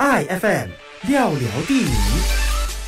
[0.00, 0.70] ，iFM
[1.08, 1.92] 廖聊地名。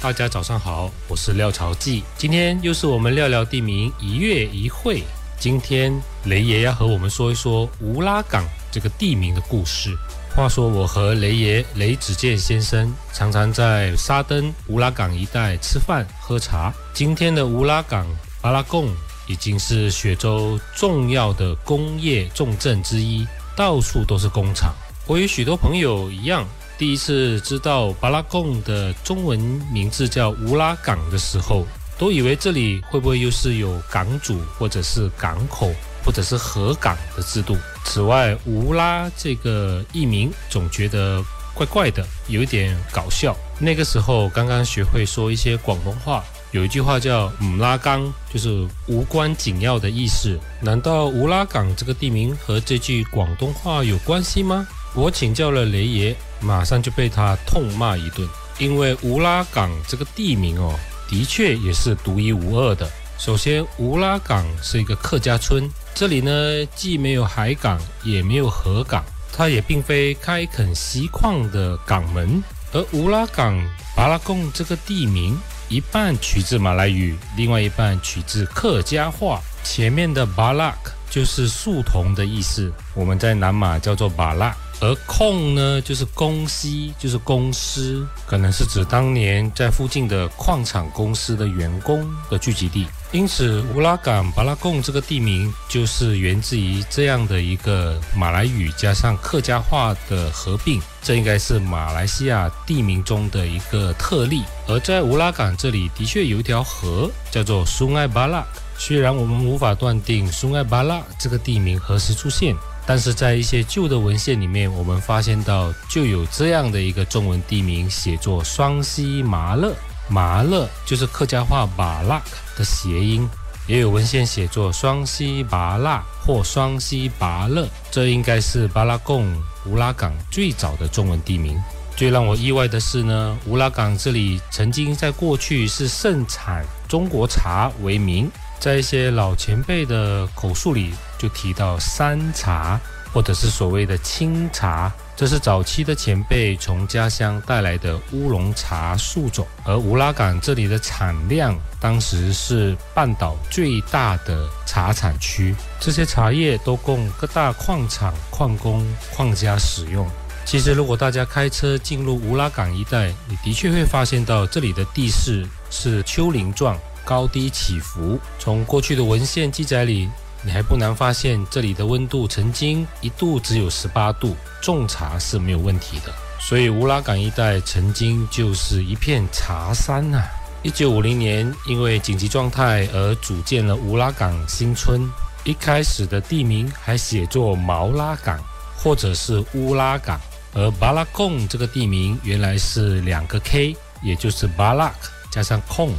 [0.01, 2.03] 大家早上好，我是廖朝记。
[2.17, 5.03] 今天又是我们廖聊地名一月一会。
[5.39, 5.93] 今天
[6.25, 9.95] 雷爷要和我们说一说乌拉港这个地名的故事。
[10.35, 16.73] 话说我和雷爷雷子健先生常常在沙登乌拉港一带吃饭喝茶。
[16.95, 18.07] 今天的乌拉港
[18.41, 18.89] 巴拉贡
[19.27, 24.75] 已经是雪州重要的工业重镇之一，到处都是工厂。
[25.07, 26.49] 我与许多朋友一样。
[26.83, 29.39] 第一次知道巴拉贡的中文
[29.73, 31.65] 名字叫乌拉港的时候，
[31.97, 35.73] 都以为这里会不会又是有港主，或者是港口，
[36.05, 37.57] 或者是河港的制度。
[37.85, 43.33] 此外，乌拉这个译名总觉得怪怪的，有一点搞笑。
[43.61, 50.37] 那个时候刚刚学会说一些广东话，有一句话叫“姆拉冈”，就是无关紧要的意思。
[50.61, 54.67] 难道乌拉港这个地名和这句广东话有关系吗？
[54.95, 58.29] 我请教了雷爷，马上就被他痛骂一顿。
[58.59, 60.75] 因为乌拉港这个地名哦，
[61.09, 62.89] 的确也是独一无二的。
[63.19, 66.33] 首先，乌拉港是一个客家村，这里呢
[66.75, 72.43] 既没有海港，也没有河港，它也并非开垦锡矿的港门。
[72.73, 73.59] 而乌拉港
[73.97, 79.41] 巴拉贡这个地名，一半取自马来语，另外一半取自客家话。
[79.65, 84.55] 前面的巴拉克就是树桐的意思，我们在南马叫做巴拉。
[84.83, 92.85] 而控呢，就是公司，就是公司，可能是指当年在附近的矿场公司的员工的聚集地。
[93.13, 100.83] 因此，乌拉港巴拉贡这个地名就是源自于这样的一个马来语加上客家话的合并。
[101.01, 104.43] 这应该是马来西亚地名中的一个特例。
[104.67, 108.45] 而在乌拉港这里，的确有一条河叫做苏埃巴拉。
[108.85, 112.53] 虽然我们无法断定苏埃巴拉这个地名何时出现。
[112.85, 119.73] 但是在一些旧的文献里面，我们发现到就有这样的一个中文地名，写作双溪麻勒，
[120.09, 122.21] 麻勒就是客家话巴拉
[122.57, 123.25] 的谐音，
[123.69, 129.33] 也有文献写作双溪巴拉或双溪巴勒，这应该是巴拉贡
[129.67, 131.57] 乌拉港最早的中文地名。
[131.95, 138.29] 最让我意外的是呢，乌拉港这里曾经在过去是盛产中国茶为名。
[138.63, 142.79] 在一些老前辈的口述里，就提到山茶，
[143.13, 149.45] 或者是所谓的青茶，这是早期的前辈从家乡带来的乌龙茶树种。
[149.65, 160.09] 而乌拉港这里的产量，当时是半岛最大的茶产区，这些茶叶都供各大矿场、矿工、矿家使用。
[160.45, 166.79] 其实，如果大家开车进入乌拉港一带，你的确会发现到这里的地势是丘陵状。
[167.05, 170.09] 高低起伏，从过去的文献记载里，
[170.43, 176.13] 你还不难发现这里的温度曾经一度只有十八度，种茶是没有问题的。
[176.41, 180.23] 所以乌拉港一带曾经就是一片茶山呐。
[180.65, 185.09] 一九五零年，因为紧急状态而组建了乌拉港新村，
[185.45, 188.39] 一开始的地名还写作毛拉港
[188.77, 190.21] 或者是乌拉港，
[190.55, 194.93] 而巴拉贡这个地名原来是两个 K，也就是巴拉
[195.31, 195.93] 加上控。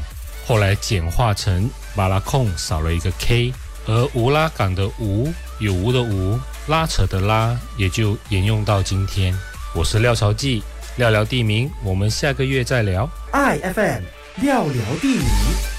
[0.45, 3.53] 后来简化成马拉控少了一个 K，
[3.87, 6.37] 而无拉港的无有无的无
[6.67, 9.33] 拉扯的拉也就沿用到今天。
[9.73, 10.61] 我是廖朝记，
[10.97, 13.09] 廖聊地名，我们下个月再聊。
[13.31, 14.03] I F M
[14.41, 15.72] 廖聊地名。